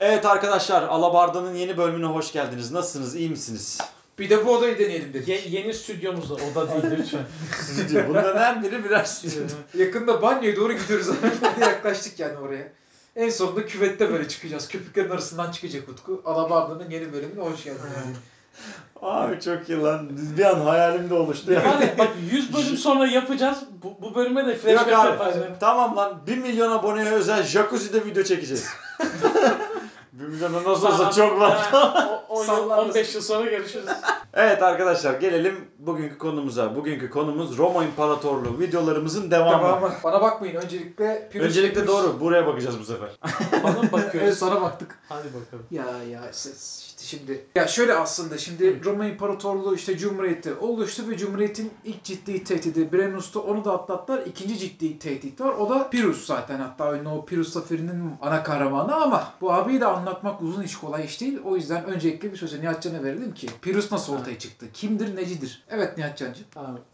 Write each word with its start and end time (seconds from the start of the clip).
Evet 0.00 0.26
arkadaşlar 0.26 0.82
Alabarda'nın 0.82 1.54
yeni 1.54 1.76
bölümüne 1.76 2.06
hoş 2.06 2.32
geldiniz. 2.32 2.72
Nasılsınız? 2.72 3.14
İyi 3.16 3.30
misiniz? 3.30 3.78
Bir 4.18 4.30
de 4.30 4.46
bu 4.46 4.50
odayı 4.56 4.78
deneyelim 4.78 5.12
dedik. 5.14 5.28
Ye- 5.28 5.48
yeni 5.48 5.74
stüdyomuzda 5.74 6.34
oda 6.34 6.68
değil 6.72 6.94
lütfen. 6.98 7.20
Stüdyo. 7.62 8.02
Bunların 8.08 8.38
her 8.38 8.62
biri 8.62 8.84
birer 8.84 9.04
stüdyo. 9.04 9.42
Yakında 9.84 10.22
banyoya 10.22 10.56
doğru 10.56 10.72
gidiyoruz. 10.72 11.06
Yaklaştık 11.60 12.20
yani 12.20 12.38
oraya. 12.38 12.72
En 13.16 13.28
sonunda 13.30 13.66
küvette 13.66 14.12
böyle 14.12 14.28
çıkacağız. 14.28 14.68
Köpüklerin 14.68 15.10
arasından 15.10 15.50
çıkacak 15.52 15.88
Utku. 15.88 16.22
Alabarda'nın 16.24 16.90
yeni 16.90 17.12
bölümüne 17.12 17.40
hoş 17.40 17.64
geldiniz. 17.64 17.82
Abi 19.02 19.40
çok 19.40 19.68
iyi 19.68 19.78
lan. 19.80 20.08
Bir 20.38 20.44
an 20.44 20.60
hayalimde 20.60 21.14
oluştu 21.14 21.52
ya. 21.52 21.62
Yani 21.62 21.94
bak 21.98 22.08
100 22.32 22.54
bölüm 22.54 22.76
sonra 22.76 23.06
yapacağız. 23.06 23.58
Bu, 23.82 23.96
bu 24.02 24.14
bölüme 24.14 24.46
de 24.46 24.50
Yok 24.50 24.60
flashback 24.60 24.92
abi. 24.92 25.06
yaparız. 25.10 25.36
Tamam 25.60 25.96
lan. 25.96 26.22
1 26.26 26.38
milyon 26.38 26.70
aboneye 26.70 27.10
özel 27.10 27.42
jacuzzi'de 27.42 28.04
video 28.04 28.22
çekeceğiz. 28.22 28.66
1 30.12 30.24
milyona 30.26 30.56
nasıl 30.56 30.86
olsa 30.86 31.10
çok 31.12 31.40
var. 31.40 31.70
O- 31.72 32.24
on 32.34 32.38
yıl, 32.38 32.44
Sallarız. 32.46 32.84
15 32.88 33.14
yıl 33.14 33.22
sonra 33.22 33.50
görüşürüz. 33.50 33.86
Evet 34.34 34.62
arkadaşlar 34.62 35.14
gelelim 35.14 35.68
bugünkü 35.78 36.18
konumuza. 36.18 36.76
Bugünkü 36.76 37.10
konumuz 37.10 37.58
Roma 37.58 37.84
İmparatorluğu 37.84 38.58
videolarımızın 38.60 39.30
devamı. 39.30 39.50
Tamam. 39.52 39.92
Bana 40.04 40.20
bakmayın. 40.20 40.54
Öncelikle 40.54 41.28
Pirus 41.32 41.46
Öncelikle 41.46 41.80
Pirus- 41.80 41.86
doğru. 41.88 42.20
Buraya 42.20 42.46
bakacağız 42.46 42.80
bu 42.80 42.84
sefer. 42.84 43.08
Bana 43.64 43.72
mı 43.72 43.78
Evet 43.82 43.92
bakıyoruz? 43.92 44.38
sana 44.38 44.62
baktık. 44.62 44.98
Hadi 45.08 45.28
bakalım. 45.28 45.66
Ya 45.70 45.84
ya 46.10 46.30
işte 46.30 46.50
işte 47.00 47.16
şimdi 47.16 47.46
ya 47.54 47.68
şöyle 47.68 47.94
aslında 47.94 48.38
şimdi 48.38 48.84
Roma 48.84 49.06
İmparatorluğu 49.06 49.74
işte 49.74 49.98
Cumhuriyeti 49.98 50.54
oluştu 50.54 51.02
ve 51.08 51.16
Cumhuriyet'in 51.16 51.72
ilk 51.84 52.04
ciddi 52.04 52.44
tehdidi 52.44 52.92
Brennus'tu 52.92 53.40
onu 53.40 53.64
da 53.64 53.72
atlattılar. 53.72 54.26
İkinci 54.26 54.58
ciddi 54.58 54.98
tehdit 54.98 55.40
var. 55.40 55.48
O 55.48 55.70
da 55.70 55.90
Pirus 55.90 56.26
zaten 56.26 56.60
hatta 56.60 56.96
ünlü 56.96 57.08
o 57.08 57.24
Pirus 57.24 57.52
Zaferi'nin 57.52 58.12
ana 58.20 58.42
kahramanı 58.42 58.94
ama 58.94 59.34
bu 59.40 59.52
abiyi 59.52 59.80
de 59.80 59.86
anlatmak 59.86 60.42
uzun 60.42 60.62
iş 60.62 60.76
kolay 60.76 61.04
iş 61.04 61.20
değil. 61.20 61.38
O 61.44 61.56
yüzden 61.56 61.84
öncelikle 61.84 62.32
bir 62.32 62.36
sözü 62.36 62.60
Nihatcan'a 62.60 63.02
verelim 63.02 63.34
ki 63.34 63.46
Pirus 63.62 63.92
nasıl 63.92 64.14
ortaya 64.14 64.38
çıktı? 64.38 64.66
Kimdir, 64.74 65.16
necidir? 65.16 65.64
Evet 65.70 65.98
Nihatcan'cığım. 65.98 66.46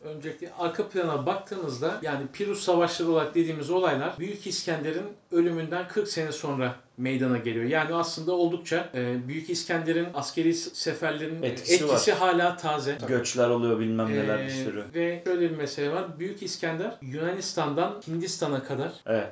Öncelikle 0.05 0.53
arka 0.59 0.89
plana 0.89 1.27
baktığımızda 1.27 1.99
yani 2.03 2.27
Pirus 2.33 2.65
Savaşları 2.65 3.11
olarak 3.11 3.35
dediğimiz 3.35 3.71
olaylar 3.71 4.15
Büyük 4.19 4.47
İskender'in 4.47 5.07
ölümünden 5.33 5.89
40 5.89 6.09
sene 6.09 6.33
sonra 6.33 6.86
meydana 6.99 7.39
geliyor. 7.39 7.65
Yani 7.65 7.95
aslında 7.95 8.33
oldukça 8.33 8.89
e, 8.95 9.29
Büyük 9.29 9.51
İskender'in 9.51 10.07
askeri 10.15 10.55
seferlerinin 10.55 11.43
Etkisi 11.43 11.85
etkisi, 11.85 12.13
hala 12.13 12.57
taze. 12.57 12.99
Göçler 13.09 13.49
oluyor 13.49 13.81
bilmem 13.81 14.09
neler 14.13 14.45
bir 14.47 14.51
sürü. 14.51 14.85
Ve 14.95 15.23
şöyle 15.27 15.51
bir 15.51 15.57
mesele 15.57 15.93
var. 15.93 16.19
Büyük 16.19 16.43
İskender 16.43 16.95
Yunanistan'dan 17.03 18.03
Hindistan'a 18.09 18.65
kadar 18.65 18.93
Evet. 19.07 19.27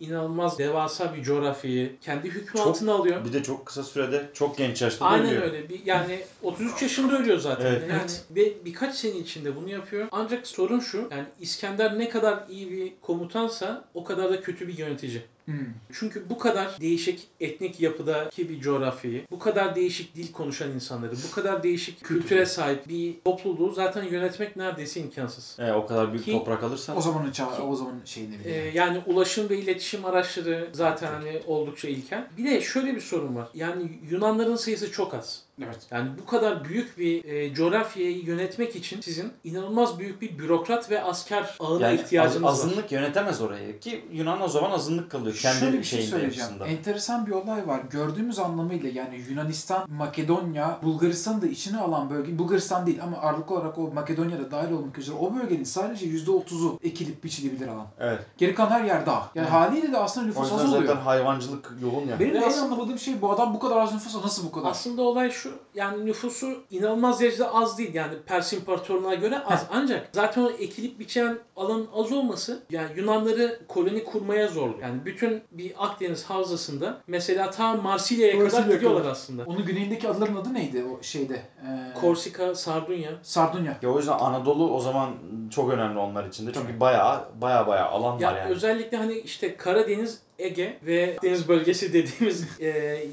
inanılmaz 0.00 0.58
devasa 0.58 1.14
bir 1.14 1.22
coğrafyayı 1.22 1.92
kendi 2.00 2.28
hükmü 2.30 2.58
Çok- 2.58 2.66
altına 2.66 2.92
alıyor. 2.94 3.24
Bir 3.24 3.32
de 3.32 3.42
çok 3.42 3.66
kısa 3.66 3.82
sürede 3.82 4.30
çok 4.34 4.58
genç 4.58 4.82
yaşta 4.82 5.04
Aynen 5.06 5.26
ölüyor. 5.26 5.42
öyle. 5.42 5.68
Bir, 5.68 5.86
yani 5.86 6.20
33 6.42 6.82
yaşında 6.82 7.18
ölüyor 7.18 7.38
zaten. 7.38 7.66
Evet. 7.66 7.82
Yani 7.90 8.02
ve 8.30 8.52
birkaç 8.64 8.94
sene 8.94 9.16
içinde 9.16 9.56
bunu 9.56 9.70
yapıyor. 9.70 10.08
Ancak 10.12 10.46
sorun 10.46 10.80
şu. 10.80 11.08
Yani 11.10 11.24
İskender 11.40 11.98
ne 11.98 12.08
kadar 12.08 12.38
iyi 12.50 12.70
bir 12.70 12.92
komutansa 13.02 13.84
o 13.94 14.04
kadar 14.04 14.30
da 14.32 14.40
kötü 14.40 14.68
bir 14.68 14.78
yönetici. 14.78 15.22
Hmm. 15.46 15.54
Çünkü 15.92 16.30
bu 16.30 16.38
kadar 16.38 16.80
değişik 16.80 17.20
etnik 17.40 17.80
yapıdaki 17.80 18.48
bir 18.48 18.60
coğrafyayı, 18.60 19.26
bu 19.30 19.38
kadar 19.38 19.74
değişik 19.74 20.14
dil 20.14 20.32
konuşan 20.32 20.70
insanları, 20.70 21.12
bu 21.28 21.34
kadar 21.34 21.62
değişik 21.62 22.04
kültüre 22.04 22.46
sahip 22.46 22.88
bir 22.88 23.14
topluluğu 23.24 23.72
zaten 23.72 24.02
yönetmek 24.04 24.56
neredeyse 24.56 25.00
imkansız. 25.00 25.56
Evet, 25.58 25.74
o 25.74 25.86
kadar 25.86 26.12
büyük 26.12 26.24
Ki- 26.24 26.32
toprak 26.32 26.62
alırsan. 26.62 26.96
O 26.96 27.00
zamanın 27.00 27.30
çağı, 27.32 27.62
o 27.66 27.76
zamanın 27.76 28.04
şeyini 28.04 28.40
bile. 28.40 28.70
yani 28.74 29.02
ulaşım 29.06 29.48
ve 29.48 29.58
iletişim 29.58 30.04
araçları 30.04 30.68
zaten 30.72 31.12
hani 31.12 31.42
oldukça 31.46 31.88
ilkel. 31.88 32.26
Bir 32.38 32.44
de 32.44 32.60
şöyle 32.60 32.94
bir 32.94 33.00
sorun 33.00 33.36
var. 33.36 33.48
Yani 33.54 33.98
Yunanların 34.10 34.56
sayısı 34.56 34.92
çok 34.92 35.14
az. 35.14 35.45
Evet. 35.64 35.78
Yani 35.90 36.10
bu 36.22 36.26
kadar 36.26 36.64
büyük 36.64 36.98
bir 36.98 37.24
e, 37.24 37.54
coğrafyayı 37.54 38.24
yönetmek 38.24 38.76
için 38.76 39.00
sizin 39.00 39.32
inanılmaz 39.44 39.98
büyük 39.98 40.22
bir 40.22 40.38
bürokrat 40.38 40.90
ve 40.90 41.02
asker 41.02 41.56
ağına 41.60 41.86
Yani 41.88 42.00
ihtiyacınız 42.00 42.36
az- 42.36 42.42
var. 42.42 42.48
azınlık 42.68 42.92
yönetemez 42.92 43.40
orayı 43.42 43.80
ki 43.80 44.04
Yunan 44.12 44.42
o 44.42 44.48
zaman 44.48 44.70
azınlık 44.70 45.10
kalıyor 45.10 45.36
kendi 45.36 45.60
Şöyle 45.60 45.78
bir 45.78 45.84
şey 45.84 45.98
şeyinde 45.98 46.10
söyleyeceğim. 46.16 46.50
yapısında. 46.50 46.66
Enteresan 46.78 47.26
bir 47.26 47.32
olay 47.32 47.66
var. 47.66 47.80
Gördüğümüz 47.90 48.38
anlamıyla 48.38 48.88
yani 48.88 49.20
Yunanistan, 49.30 49.90
Makedonya, 49.90 50.78
Bulgaristan'ı 50.82 51.42
da 51.42 51.46
içine 51.46 51.78
alan 51.78 52.10
bölge, 52.10 52.38
Bulgaristan 52.38 52.86
değil 52.86 53.02
ama 53.02 53.16
ağırlıklı 53.16 53.54
olarak 53.54 53.78
o 53.78 53.90
Makedonya'da 53.94 54.50
dahil 54.50 54.72
olmak 54.72 54.98
üzere 54.98 55.16
o 55.20 55.34
bölgenin 55.34 55.64
sadece 55.64 56.06
%30'u 56.06 56.78
ekilip 56.82 57.24
biçilebilir 57.24 57.68
alan. 57.68 57.86
Evet. 58.00 58.20
Geri 58.38 58.54
kalan 58.54 58.70
her 58.70 58.84
yer 58.84 59.06
dağ. 59.06 59.12
Yani 59.12 59.28
Evet. 59.34 59.50
haliyle 59.50 59.92
de 59.92 59.98
aslında 59.98 60.26
O 60.26 60.28
nüfus 60.28 60.42
yüzden 60.42 60.56
az 60.64 60.70
zaten 60.70 60.76
oluyor. 60.82 60.96
hayvancılık 60.96 61.72
yoğun 61.82 62.06
ya. 62.08 62.20
Benim 62.20 62.36
en 62.36 62.52
anlamadığım 62.52 62.98
şey 62.98 63.22
bu 63.22 63.32
adam 63.32 63.54
bu 63.54 63.58
kadar 63.58 63.76
az 63.76 63.92
nüfusa 63.94 64.22
nasıl 64.22 64.46
bu 64.46 64.52
kadar? 64.52 64.70
Aslında 64.70 65.02
olay 65.02 65.30
şu. 65.30 65.45
Yani 65.74 66.06
nüfusu 66.06 66.64
inanılmaz 66.70 67.20
derecede 67.20 67.48
az 67.48 67.78
değil. 67.78 67.94
Yani 67.94 68.14
Pers 68.26 68.52
İmparatorluğu'na 68.52 69.14
göre 69.14 69.38
az. 69.44 69.66
Ancak 69.72 70.08
zaten 70.12 70.42
o 70.42 70.50
ekilip 70.50 70.98
biçen 70.98 71.38
alanın 71.56 71.88
az 71.94 72.12
olması 72.12 72.62
yani 72.70 72.88
Yunanları 72.96 73.60
koloni 73.68 74.04
kurmaya 74.04 74.48
zorluyor. 74.48 74.82
Yani 74.82 75.04
bütün 75.04 75.42
bir 75.50 75.72
Akdeniz 75.78 76.24
havzasında 76.24 77.00
mesela 77.06 77.50
ta 77.50 77.74
Marsilya'ya 77.76 78.48
kadar 78.48 78.62
gidiyorlar 78.62 79.00
kadar. 79.02 79.12
aslında. 79.12 79.44
Onun 79.46 79.64
güneyindeki 79.64 80.08
adaların 80.08 80.36
adı 80.36 80.54
neydi 80.54 80.84
o 80.84 81.02
şeyde? 81.02 81.34
Ee, 81.34 81.94
Korsika, 82.00 82.54
Sardunya. 82.54 83.10
Sardunya. 83.22 83.76
Ya 83.82 83.90
o 83.90 83.98
yüzden 83.98 84.18
Anadolu 84.18 84.74
o 84.74 84.80
zaman 84.80 85.10
çok 85.50 85.70
önemli 85.72 85.98
onlar 85.98 86.24
için 86.28 86.46
de. 86.46 86.52
Çünkü 86.52 86.80
bayağı 86.80 87.24
bayağı 87.40 87.66
bayağı 87.66 87.88
alan 87.88 88.18
Ya 88.18 88.32
var 88.32 88.36
yani. 88.38 88.50
özellikle 88.52 88.96
hani 88.96 89.18
işte 89.18 89.56
Karadeniz, 89.56 90.18
Ege 90.38 90.78
ve 90.86 91.16
deniz 91.22 91.48
bölgesi 91.48 91.92
dediğimiz 91.92 92.46
e, 92.60 92.68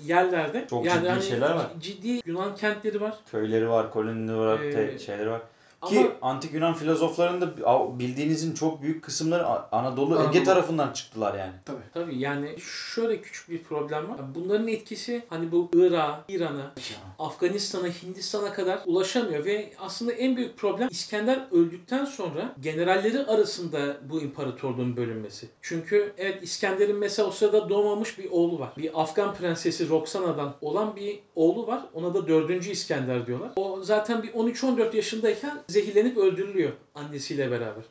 yerlerde 0.06 0.66
Çok 0.70 0.86
yani 0.86 1.00
ciddi 1.00 1.10
hani 1.10 1.24
şeyler 1.24 1.52
var. 1.52 1.68
Ciddi 1.82 2.22
Yunan 2.26 2.56
kentleri 2.56 3.02
var. 3.02 3.16
Köyleri 3.32 3.70
var, 3.70 3.92
kolonileri 3.92 4.38
var, 4.38 4.60
Ee, 4.60 5.00
şeyleri 5.00 5.30
var. 5.30 5.42
Ama 5.84 5.90
Ki 5.92 6.12
antik 6.22 6.54
Yunan 6.54 6.74
filozoflarında 6.74 7.58
bildiğinizin 8.00 8.54
çok 8.54 8.82
büyük 8.82 9.04
kısımları 9.04 9.48
A- 9.48 9.70
Anadolu, 9.72 10.16
Ege 10.16 10.24
Anadolu. 10.24 10.44
tarafından 10.44 10.94
çıktılar 10.94 11.40
yani. 11.40 11.52
Tabii. 11.66 11.78
tabii 11.94 12.20
yani 12.20 12.56
şöyle 12.94 13.22
küçük 13.22 13.50
bir 13.50 13.64
problem 13.64 14.10
var. 14.10 14.18
Bunların 14.36 14.68
etkisi 14.68 15.24
hani 15.30 15.52
bu 15.52 15.70
Irak'a, 15.74 16.24
İran'a, 16.28 16.74
Afganistan'a, 17.20 17.88
Hindistan'a 17.88 18.54
kadar 18.54 18.80
ulaşamıyor 18.86 19.46
ve 19.46 19.74
aslında 19.80 20.12
en 20.12 20.36
büyük 20.38 20.58
problem 20.58 20.88
İskender 20.92 21.40
öldükten 21.52 22.06
sonra 22.06 22.56
generalleri 22.62 23.26
arasında 23.26 23.98
bu 24.10 24.22
imparatorluğun 24.22 24.96
bölünmesi. 24.98 25.48
Çünkü 25.62 26.14
evet 26.18 26.44
İskender'in 26.44 26.98
mesela 26.98 27.28
o 27.28 27.32
sırada 27.32 27.70
doğmamış 27.70 28.18
bir 28.20 28.32
oğlu 28.32 28.60
var. 28.60 28.70
Bir 28.78 29.02
Afgan 29.02 29.34
prensesi 29.34 29.90
Roxana'dan 29.90 30.56
olan 30.62 30.96
bir 30.96 31.20
oğlu 31.36 31.68
var. 31.68 31.82
Ona 31.94 32.14
da 32.14 32.28
4. 32.28 32.68
İskender 32.68 33.28
diyorlar. 33.28 33.52
O 33.56 33.80
zaten 33.84 34.24
bir 34.24 34.34
13-14 34.34 34.96
yaşındayken 34.96 35.58
zehirlenip 35.74 36.18
öldürülüyor 36.18 36.72
annesiyle 36.96 37.52
beraber. 37.52 37.84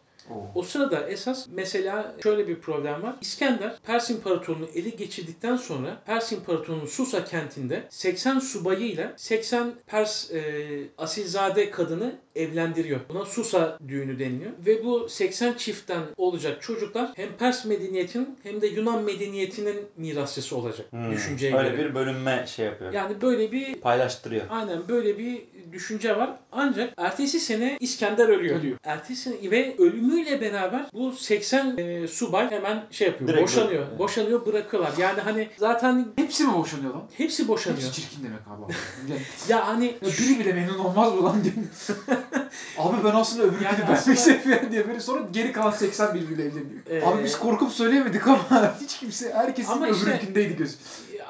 O 0.54 0.62
sırada 0.62 1.08
esas 1.08 1.46
mesela 1.52 2.14
şöyle 2.22 2.48
bir 2.48 2.60
problem 2.60 3.02
var. 3.02 3.14
İskender 3.20 3.76
Pers 3.86 4.10
İmparatorluğu'nu 4.10 4.66
eli 4.74 4.96
geçirdikten 4.96 5.56
sonra 5.56 6.02
Pers 6.06 6.32
İmparatorluğu'nun 6.32 6.86
Susa 6.86 7.24
kentinde 7.24 7.84
80 7.90 8.38
subayıyla 8.38 9.12
80 9.16 9.72
Pers 9.86 10.30
e, 10.30 10.42
asilzade 10.98 11.70
kadını 11.70 12.14
evlendiriyor. 12.34 13.00
Buna 13.08 13.24
Susa 13.24 13.78
düğünü 13.88 14.18
deniliyor. 14.18 14.52
Ve 14.66 14.84
bu 14.84 15.08
80 15.08 15.52
çiftten 15.52 16.02
olacak 16.16 16.62
çocuklar 16.62 17.10
hem 17.16 17.36
Pers 17.38 17.64
medeniyetinin 17.64 18.38
hem 18.42 18.60
de 18.60 18.66
Yunan 18.66 19.02
medeniyetinin 19.02 19.76
mirasçısı 19.96 20.56
olacak. 20.56 20.86
Hmm. 20.92 21.12
Düşünceye 21.12 21.56
Öyle 21.56 21.68
göre. 21.68 21.88
bir 21.88 21.94
bölünme 21.94 22.44
şey 22.48 22.66
yapıyor. 22.66 22.92
Yani 22.92 23.20
böyle 23.22 23.52
bir 23.52 23.74
Paylaştırıyor. 23.74 24.44
Aynen 24.50 24.88
böyle 24.88 25.18
bir 25.18 25.42
düşünce 25.72 26.16
var. 26.16 26.36
Ancak 26.52 26.94
ertesi 26.96 27.40
sene 27.40 27.76
İskender 27.80 28.28
ölüyor. 28.28 28.56
Ölüyor. 28.56 28.78
Ertesi 28.84 29.22
sene 29.22 29.50
ve 29.50 29.74
ölümüyle 30.12 30.40
beraber 30.40 30.86
bu 30.92 31.12
80 31.12 31.76
e, 31.78 32.08
subay 32.08 32.50
hemen 32.50 32.84
şey 32.90 33.06
yapıyor. 33.08 33.28
Direkt 33.30 33.42
boşanıyor. 33.42 33.82
bırak- 33.86 33.98
Boşanıyor 33.98 34.46
bırakıyorlar. 34.46 34.92
Yani 34.98 35.20
hani 35.20 35.48
zaten 35.58 36.06
Hepsi 36.16 36.44
mi 36.44 36.54
boşanıyor 36.54 36.94
lan? 36.94 37.02
hepsi 37.16 37.48
boşanıyor. 37.48 37.82
Hepsi 37.82 37.92
çirkin 38.02 38.24
demek 38.24 38.40
abi. 38.40 38.72
Ya 39.48 39.68
hani 39.68 39.86
ya 39.86 40.08
biri 40.18 40.38
bile 40.38 40.52
memnun 40.52 40.78
olmaz 40.78 41.14
mı 41.14 41.24
lan 41.24 41.44
diye. 41.44 41.54
abi 42.78 42.96
ben 43.04 43.10
aslında 43.14 43.42
öbürkünü 43.42 43.64
Yani 43.68 43.84
aslında- 43.92 44.16
seviyorum 44.16 44.72
diye 44.72 44.88
böyle 44.88 45.00
sonra 45.00 45.22
geri 45.32 45.52
kalan 45.52 45.70
80 45.70 46.14
birbiriyle 46.14 46.42
evleniyor. 46.42 46.80
Ee, 46.90 47.06
Abi 47.06 47.24
biz 47.24 47.38
korkup 47.38 47.72
söyleyemedik 47.72 48.28
ama 48.28 48.74
hiç 48.80 48.98
kimse 48.98 49.32
herkesin 49.34 49.84
işte- 49.92 50.10
öbürkündeydi 50.10 50.56
göz. 50.56 50.78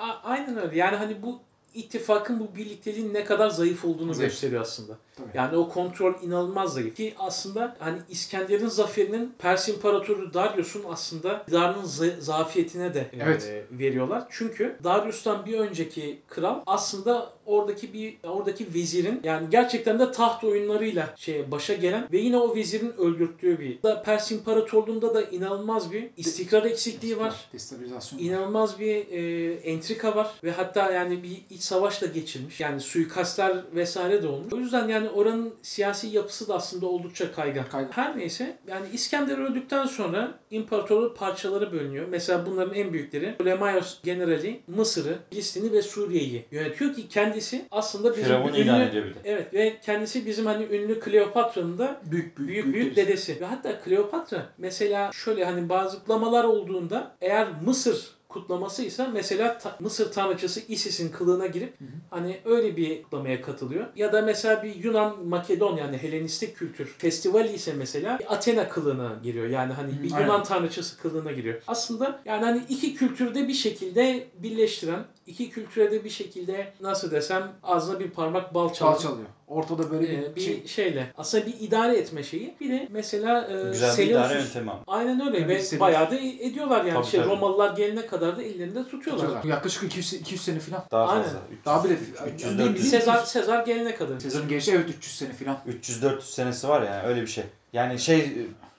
a- 0.00 0.28
aynen 0.28 0.56
öyle. 0.62 0.76
Yani 0.78 0.96
hani 0.96 1.22
bu 1.22 1.40
ittifakın 1.74 2.40
bu 2.40 2.56
birlikteliğin 2.56 3.14
ne 3.14 3.24
kadar 3.24 3.50
zayıf 3.50 3.84
olduğunu 3.84 4.14
Zayıf. 4.14 4.32
gösteriyor 4.32 4.62
aslında. 4.62 4.92
Tabii. 5.16 5.28
Yani 5.34 5.56
o 5.56 5.68
kontrol 5.68 6.14
inanılmaz 6.22 6.74
zayıf. 6.74 6.96
Ki 6.96 7.14
aslında 7.18 7.76
hani 7.78 7.98
İskender'in 8.10 8.66
zaferinin 8.68 9.32
Pers 9.38 9.68
İmparatoru 9.68 10.34
Darius'un 10.34 10.84
aslında 10.90 11.44
za- 11.50 12.20
zafiyetine 12.20 12.94
de 12.94 13.00
e, 13.00 13.16
Evet. 13.20 13.64
veriyorlar. 13.70 14.24
Çünkü 14.30 14.76
Darius'tan 14.84 15.46
bir 15.46 15.58
önceki 15.58 16.18
kral 16.28 16.60
aslında 16.66 17.32
oradaki 17.46 17.92
bir 17.92 18.16
oradaki 18.24 18.74
vezirin 18.74 19.20
yani 19.24 19.46
gerçekten 19.50 19.98
de 19.98 20.12
taht 20.12 20.44
oyunlarıyla 20.44 21.14
şeye 21.16 21.50
başa 21.50 21.74
gelen 21.74 22.08
ve 22.12 22.18
yine 22.18 22.36
o 22.38 22.54
vezirin 22.56 22.92
öldürttüğü 22.98 23.60
bir 23.60 23.82
da 23.82 24.02
Pers 24.02 24.32
İmparatorluğu'nda 24.32 25.14
da 25.14 25.22
inanılmaz 25.22 25.92
bir 25.92 26.10
istikrar 26.16 26.64
eksikliği 26.64 27.18
var. 27.18 27.48
Destabilizasyon. 27.52 28.18
İnanılmaz 28.20 28.80
bir 28.80 29.08
e, 29.12 29.52
entrika 29.54 30.16
var 30.16 30.30
ve 30.44 30.50
hatta 30.50 30.90
yani 30.92 31.22
bir 31.22 31.42
iç 31.50 31.61
savaş 31.62 32.02
da 32.02 32.06
geçirmiş. 32.06 32.60
Yani 32.60 32.80
suikastler 32.80 33.56
vesaire 33.74 34.22
de 34.22 34.26
olmuş. 34.26 34.52
O 34.52 34.56
yüzden 34.56 34.88
yani 34.88 35.08
oranın 35.08 35.54
siyasi 35.62 36.06
yapısı 36.06 36.48
da 36.48 36.54
aslında 36.54 36.86
oldukça 36.86 37.32
kaygan. 37.32 37.68
Kaygan. 37.68 37.92
Her 37.92 38.18
neyse 38.18 38.56
yani 38.68 38.86
İskender 38.92 39.38
öldükten 39.38 39.86
sonra 39.86 40.38
imparatorluk 40.50 41.16
parçalara 41.16 41.72
bölünüyor. 41.72 42.08
Mesela 42.08 42.46
bunların 42.46 42.74
en 42.74 42.92
büyükleri 42.92 43.34
Ptolemaios 43.34 44.02
generali 44.02 44.60
Mısır'ı, 44.66 45.18
Filistin'i 45.30 45.72
ve 45.72 45.82
Suriye'yi 45.82 46.46
yönetiyor 46.50 46.94
ki 46.94 47.08
kendisi 47.08 47.64
aslında 47.70 48.12
bizim 48.12 48.24
Firavun 48.24 48.48
ünlü 48.48 48.58
ilan 48.58 48.80
ediyor 48.80 49.04
bir 49.04 49.14
de. 49.14 49.18
Evet 49.24 49.54
ve 49.54 49.80
kendisi 49.84 50.26
bizim 50.26 50.46
hani 50.46 50.64
ünlü 50.64 51.00
Kleopatra'nın 51.00 51.78
da 51.78 52.00
Büyük 52.10 52.38
büyük 52.38 52.64
büyük 52.64 52.74
büyük 52.74 52.96
dedesi. 52.96 53.40
Ve 53.40 53.46
hatta 53.46 53.80
Kleopatra 53.80 54.46
mesela 54.58 55.10
şöyle 55.12 55.44
hani 55.44 55.68
bazı 55.68 55.98
kutlamalar 55.98 56.44
olduğunda 56.44 57.16
eğer 57.20 57.48
Mısır 57.64 58.21
kutlamasıysa 58.32 59.08
mesela 59.12 59.58
ta- 59.58 59.76
Mısır 59.80 60.12
tanrıçası 60.12 60.60
Isis'in 60.68 61.08
kılığına 61.08 61.46
girip 61.46 61.80
Hı 61.80 61.84
hı. 61.84 61.88
hani 62.10 62.40
öyle 62.44 62.76
bir 62.76 63.02
kutlamaya 63.02 63.42
katılıyor. 63.42 63.86
Ya 63.96 64.12
da 64.12 64.22
mesela 64.22 64.62
bir 64.62 64.74
Yunan 64.74 65.26
Makedon 65.26 65.76
yani 65.76 65.98
Helenistik 65.98 66.56
kültür 66.56 66.86
festivali 66.86 67.52
ise 67.52 67.72
mesela 67.78 68.18
Athena 68.28 68.68
kılığına 68.68 69.16
giriyor. 69.22 69.46
Yani 69.46 69.72
hani 69.72 69.92
Hı, 69.92 70.02
bir 70.02 70.12
aynen. 70.12 70.26
Yunan 70.26 70.42
tanrıçası 70.42 70.98
kılığına 70.98 71.32
giriyor. 71.32 71.62
Aslında 71.66 72.20
yani 72.24 72.44
hani 72.44 72.60
iki 72.68 72.94
kültürde 72.94 73.48
bir 73.48 73.54
şekilde 73.54 74.28
birleştiren, 74.34 75.04
iki 75.26 75.50
kültüre 75.50 75.90
de 75.92 76.04
bir 76.04 76.10
şekilde 76.10 76.72
nasıl 76.80 77.10
desem 77.10 77.52
ağzına 77.62 78.00
bir 78.00 78.10
parmak 78.10 78.54
bal 78.54 78.72
çalan 78.72 78.92
Çal 78.92 79.00
çalıyor. 79.00 79.26
Ortada 79.48 79.90
böyle 79.90 80.08
bir, 80.08 80.18
ee, 80.18 80.36
bir 80.36 80.40
şey. 80.40 80.66
şeyle 80.66 81.12
aslında 81.18 81.46
bir 81.46 81.54
idare 81.60 81.96
etme 81.96 82.22
şeyi. 82.22 82.54
Bir 82.60 82.70
de 82.70 82.88
mesela 82.90 83.48
e, 83.50 83.70
Güzel 83.70 83.98
bir 83.98 84.06
idare 84.10 84.34
yöntemi. 84.38 84.70
Aynen 84.86 85.26
öyle 85.26 85.38
Yani 85.38 85.48
ve 85.48 85.58
Seleucus- 85.60 85.80
bayağı 85.80 86.10
da 86.10 86.14
ediyorlar 86.18 86.84
yani 86.84 86.94
Tabii, 86.94 87.06
şey 87.06 87.20
tabii. 87.20 87.30
Romalılar 87.30 87.76
gelene 87.76 88.06
kadar 88.06 88.36
da 88.36 88.42
ellerinde 88.42 88.84
tutuyorlar. 88.84 89.24
Tutuyorlar. 89.26 89.44
Yaklaşık 89.44 89.82
200, 89.82 90.12
200 90.12 90.42
sene 90.42 90.58
falan. 90.58 90.84
Daha 90.90 91.06
Aynen. 91.08 91.22
fazla. 91.24 91.38
300, 91.52 91.64
Daha 91.64 91.84
bile 91.84 91.92
300, 92.34 92.42
Yani 92.42 92.58
400. 92.58 92.74
bir- 92.84 92.90
Sezar 92.90 93.24
Sezar 93.24 93.66
gelene 93.66 93.94
kadar. 93.94 94.20
Sezar'ın 94.20 94.48
gençliği 94.48 94.76
evet 94.78 94.90
300 94.90 95.16
sene 95.18 95.32
falan. 95.32 95.58
300-400 95.68 96.20
senesi 96.34 96.68
var 96.68 96.82
yani 96.82 97.02
öyle 97.06 97.22
bir 97.22 97.26
şey. 97.26 97.44
Yani 97.72 97.98
şey 97.98 98.32